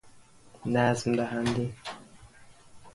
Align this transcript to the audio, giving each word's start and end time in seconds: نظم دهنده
نظم 0.65 1.11
دهنده 1.11 1.73